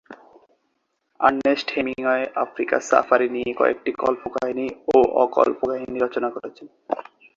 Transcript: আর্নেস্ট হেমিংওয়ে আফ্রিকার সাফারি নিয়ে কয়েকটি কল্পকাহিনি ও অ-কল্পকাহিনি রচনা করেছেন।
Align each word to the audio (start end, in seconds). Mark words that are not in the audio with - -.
আর্নেস্ট 1.19 1.67
হেমিংওয়ে 1.75 2.25
আফ্রিকার 2.35 2.81
সাফারি 2.89 3.27
নিয়ে 3.29 3.51
কয়েকটি 3.53 3.91
কল্পকাহিনি 4.03 4.67
ও 4.95 4.97
অ-কল্পকাহিনি 5.15 5.97
রচনা 5.99 6.29
করেছেন। 6.29 6.67